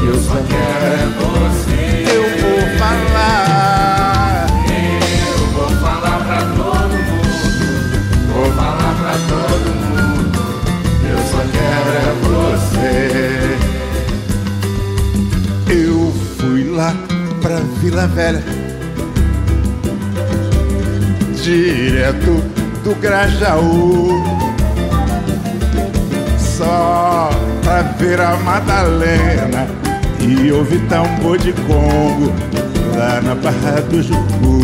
[0.00, 1.78] que eu só quero é você.
[2.12, 4.46] Eu vou falar.
[4.66, 7.54] Eu vou falar pra todo mundo,
[8.34, 10.38] vou falar pra todo mundo,
[11.08, 12.98] eu só quero é você.
[15.72, 16.92] Eu fui lá
[17.40, 18.42] pra Vila Velha,
[21.40, 22.42] direto
[22.82, 24.47] do Grajaú,
[26.68, 27.30] só
[27.62, 29.66] pra ver a Madalena
[30.20, 32.30] e ouvir tambor de Congo
[32.94, 34.60] lá na Barra do Jucu.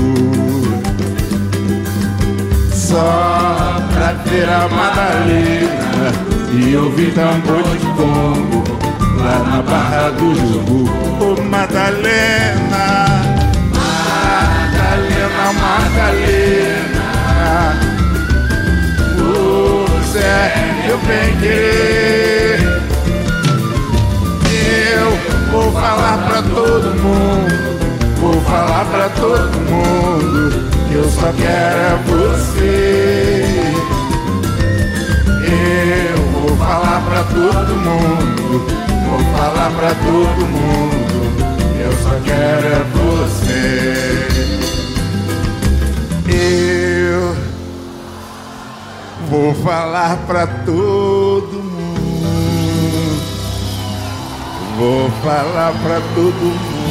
[2.72, 6.12] Só pra ver a Madalena
[6.52, 8.62] e ouvir tambor de Congo
[9.18, 10.90] lá na Barra do Jubu.
[11.20, 12.84] Ô Madalena,
[14.52, 16.63] Madalena, Madalena,
[20.16, 22.60] é meu bem querer.
[24.92, 25.10] Eu
[25.50, 27.54] vou falar pra todo mundo,
[28.20, 33.44] vou falar pra todo mundo que eu só quero é você.
[35.46, 38.66] Eu vou falar pra todo mundo,
[39.08, 41.18] vou falar pra todo mundo,
[41.80, 43.54] eu só quero é você.
[46.28, 46.83] Eu
[49.34, 53.20] vou falar pra todo mundo.
[54.78, 56.84] Vou falar pra todo mundo.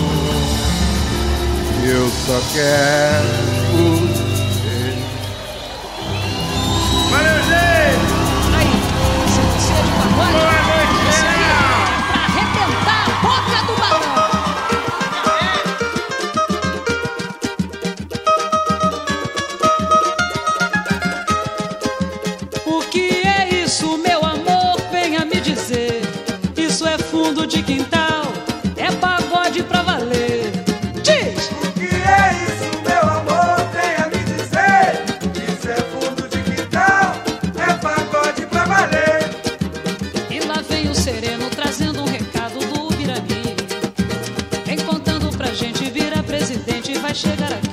[1.86, 4.13] Eu só quero
[47.14, 47.73] chegar aqui.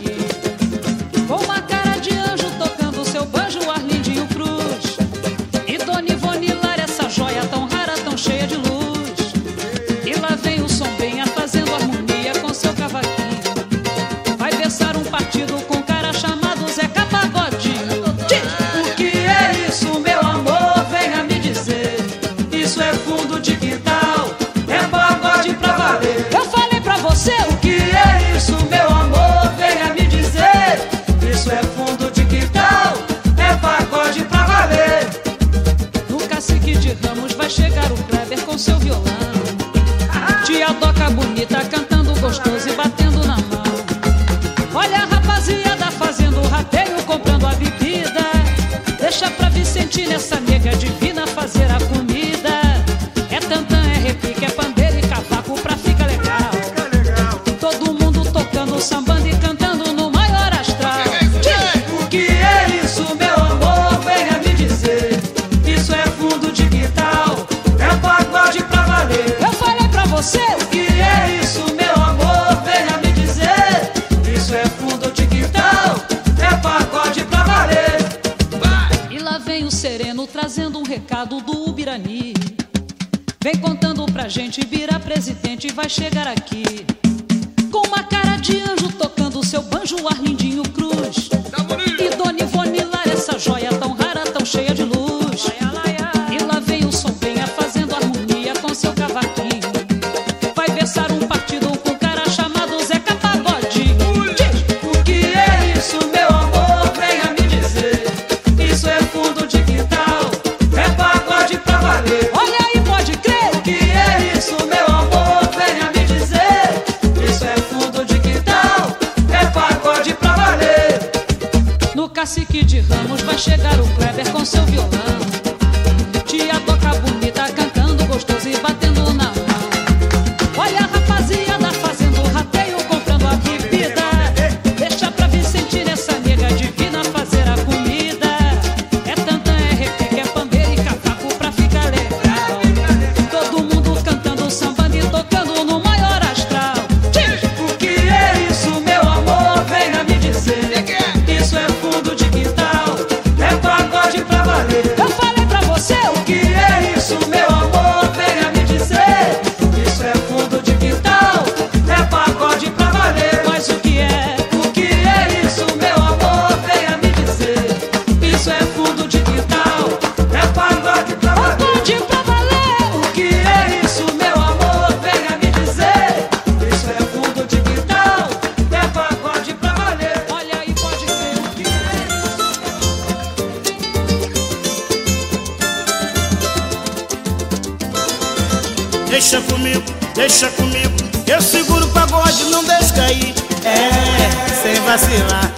[189.10, 189.82] Deixa comigo,
[190.14, 190.94] deixa comigo.
[191.26, 193.34] Eu seguro o pagode, não deixa cair.
[193.64, 195.50] É, sem vacilar.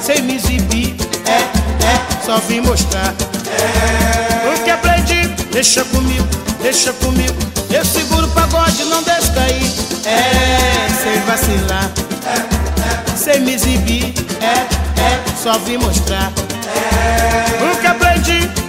[0.00, 0.94] Sem me exibir.
[1.26, 3.12] É, é, só vim mostrar.
[4.46, 6.26] O que aprendi, deixa comigo,
[6.62, 7.34] deixa comigo.
[7.68, 9.72] Eu seguro o pagode, não deixa cair.
[10.06, 11.90] É, sem vacilar.
[13.16, 14.14] Sem me exibir.
[14.40, 14.54] É,
[15.00, 16.32] é, só vim mostrar.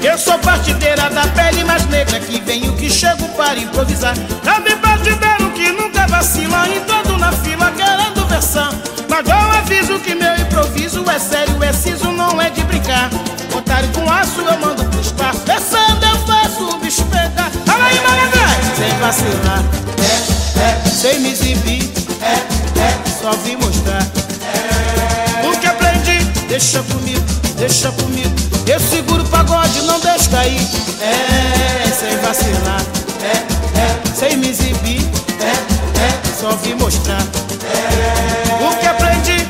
[0.04, 4.16] Eu sou partideira da pele mais negra Que venho que chego para improvisar.
[4.44, 8.72] Também partideiro que nunca vacila Entrando na fila querendo versão.
[9.08, 13.10] Mas eu aviso que meu improviso É sério, é siso, não é de brincar.
[13.56, 15.42] Otário com aço eu mando pro espaço.
[15.46, 17.52] Versando eu faço o bicho pegar.
[17.66, 18.42] Fala aí, malandrão!
[18.76, 19.64] Sem vacilar.
[20.00, 20.90] É, é.
[20.90, 21.92] Sem me exibir.
[22.22, 23.22] É, é.
[23.22, 24.02] Só vim mostrar.
[25.44, 25.48] É.
[25.48, 26.24] O que aprendi.
[26.48, 27.26] Deixa comigo,
[27.58, 28.51] deixa comigo.
[28.68, 30.62] Eu seguro o pagode, não deixo cair.
[31.02, 32.82] É, sem vacilar.
[33.24, 35.02] É, é, sem me exibir.
[35.42, 35.52] É,
[36.06, 37.22] é, só vim mostrar.
[37.22, 38.64] É.
[38.64, 39.48] O que aprendi?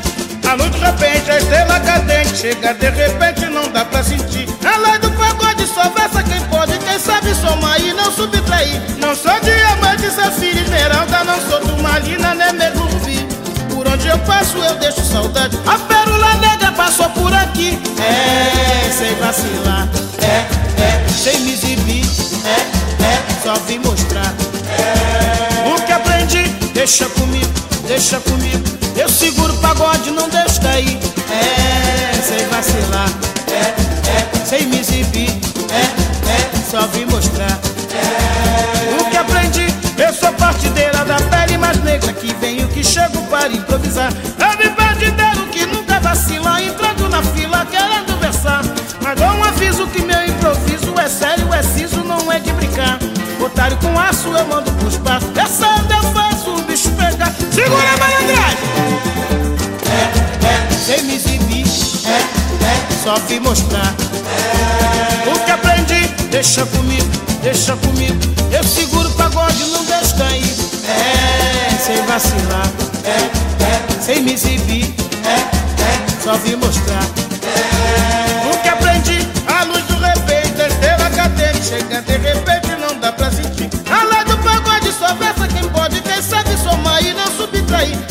[0.48, 2.36] A luz de repente, a estrela cadente.
[2.36, 4.48] Chega de repente, não dá pra sentir.
[4.64, 6.78] A lei do pagode só versa quem pode.
[6.78, 8.80] Quem sabe somar e não subtrair.
[8.98, 11.24] Não sou diamante, safira, esmeralda.
[11.24, 13.28] Não sou turmalina, nem merluvi.
[13.70, 15.58] Por onde eu passo, eu deixo saudade.
[15.66, 17.78] A pérola negra passou por aqui.
[17.98, 19.88] É, sem vacilar.
[20.18, 22.04] É, é, sem me exibir.
[22.44, 24.34] É, é, só vim mostrar.
[25.66, 26.42] O que aprendi,
[26.74, 27.52] deixa comigo,
[27.86, 28.62] deixa comigo.
[28.96, 30.98] Eu seguro o pagode, não deixo cair.
[31.30, 33.08] É, sem vacilar.
[33.50, 35.30] É, é, sem me exibir.
[35.70, 37.58] É, é, só vim mostrar.
[39.00, 39.66] O que aprendi,
[39.98, 44.12] eu sou partideira da pele mais negra que venho que chego para improvisar.
[44.38, 44.56] Eu
[53.80, 55.30] Com aço eu mando pros passos.
[55.36, 57.34] Essa onda eu faço o bicho pegar.
[57.52, 58.58] Segura a malandragem!
[59.88, 61.66] É, é, sem me exibir.
[62.06, 63.94] É, é, só vim mostrar.
[65.26, 67.08] O que aprendi, deixa comigo,
[67.42, 68.18] deixa comigo.
[68.52, 70.54] Eu seguro o pagode, não deixo cair.
[70.86, 72.70] É, sem vacilar.
[73.04, 74.94] É, é, sem me exibir.
[75.24, 77.04] É, é, só vim mostrar.
[78.52, 81.62] O que aprendi, a luz do repente, a estrela cadente.
[81.64, 82.18] Chega de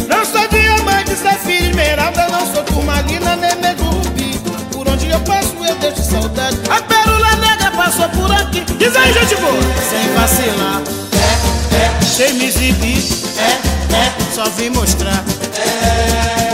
[0.08, 4.40] Não sou diamante, safira, esmeralda, não sou turmalina, nem rubi.
[4.72, 6.58] Por onde eu passo eu deixo saudade.
[6.70, 8.62] A pérola negra passou por aqui.
[8.78, 9.62] Diz aí, gente boa.
[9.90, 10.82] Sem vacilar,
[11.14, 13.04] é, é, sem me exibir,
[13.38, 15.24] é, é, só vim mostrar.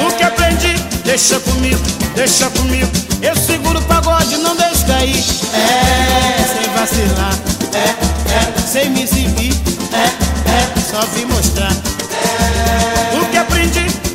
[0.05, 1.81] O que aprendi, deixa comigo,
[2.15, 2.91] deixa comigo.
[3.21, 5.23] Eu seguro o pagode, não deixo cair.
[5.53, 7.33] É, sem vacilar,
[7.73, 7.77] é,
[8.33, 9.53] é, sem me exibir,
[9.93, 10.05] é,
[10.51, 11.71] é, só vim mostrar.
[11.71, 12.96] O
[13.77, 14.06] que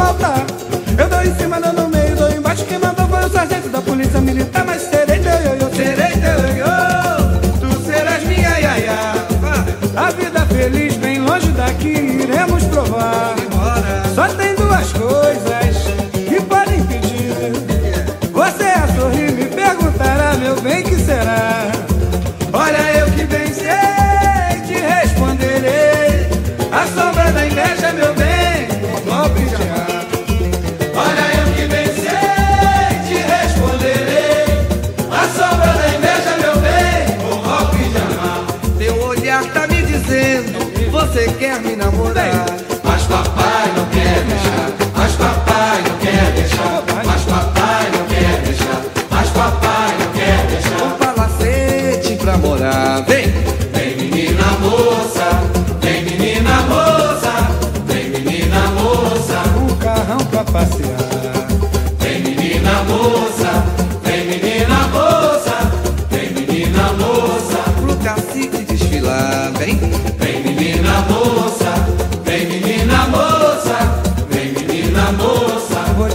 [0.00, 0.69] Papa.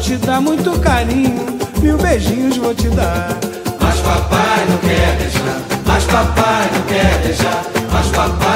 [0.06, 3.30] te dar muito carinho, mil beijinhos vou te dar.
[3.82, 8.55] Mas papai não quer deixar, mas papai não quer deixar, mas papai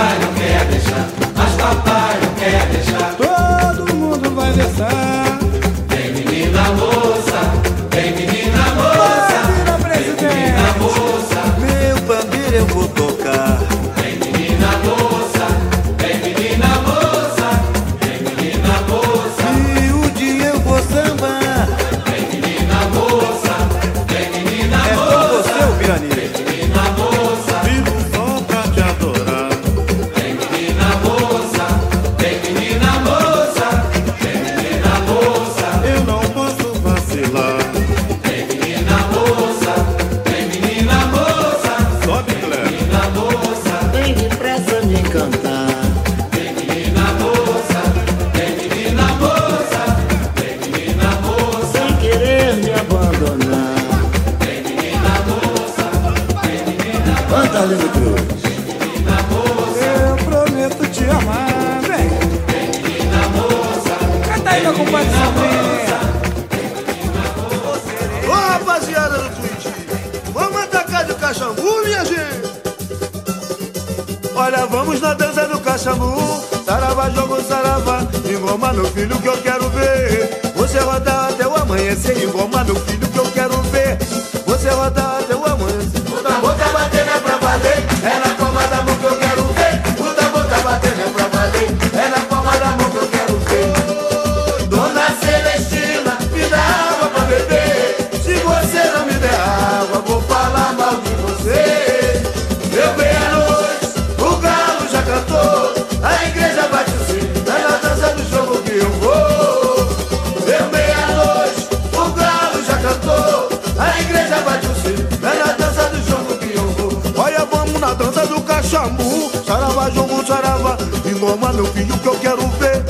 [121.19, 122.81] engoma, meu filho, que eu quero ver.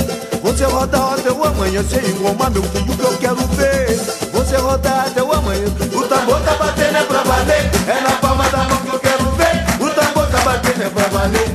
[0.43, 3.97] Você roda até o amanhecer, engoma, meu filho, que eu quero ver.
[4.31, 5.97] Você roda até o amanhecer.
[5.97, 9.25] O tambor tá batendo é pra valer, é na palma da mão que eu quero
[9.31, 9.83] ver.
[9.83, 11.48] O tambor tá batendo é pra valer.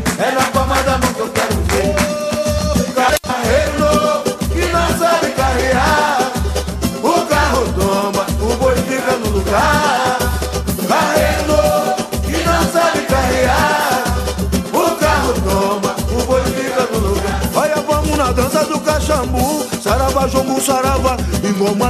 [20.65, 21.17] sarava.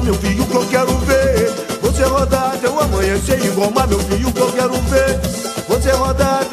[0.03, 1.51] Meu filho que eu quero ver.
[1.81, 3.45] Você rodar até o amanhecer.
[3.45, 5.21] Engoma meu filho que eu quero ver.
[5.69, 6.44] Você rodar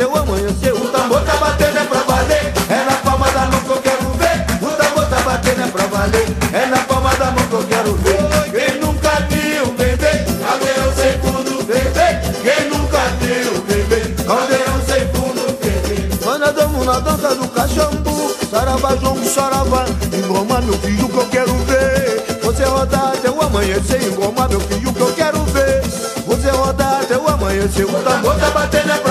[23.82, 25.82] acontecer igual a meu filho que eu quero ver.
[26.28, 29.11] Você rodar até o amanhecer, o tambor tá batendo é pra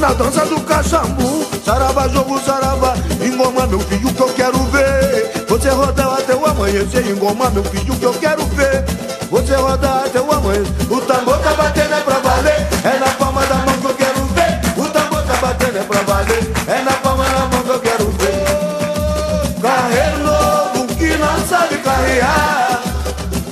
[0.00, 2.94] Na dança do cachambu, saravá, jogo, saravá.
[3.20, 5.44] Engoma meu filho que eu quero ver.
[5.48, 8.84] Você rodar até o amanhecer, engoma meu filho que eu quero ver.
[9.28, 12.68] Você rodar até o amanhecer, o tambor tá batendo é pra valer.
[12.84, 14.80] É na palma da mão que eu quero ver.
[14.80, 16.52] O tambor tá batendo é pra valer.
[16.68, 19.60] É na palma da mão que eu quero ver.
[19.60, 22.82] Carreiro novo que não sabe carrear.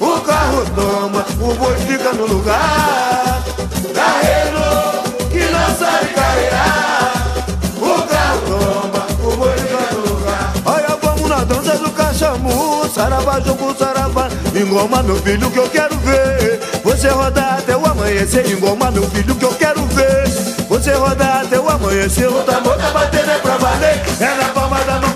[0.01, 2.95] O carro toma, o boi fica no lugar.
[14.60, 16.60] engoma meu filho que eu quero ver.
[16.84, 20.28] Você rodar até o amanhecer, engoma meu filho que eu quero ver.
[20.68, 25.00] Você rodar até o amanhecer, o tambor batendo é pra valer, é na palma da
[25.00, 25.15] mão.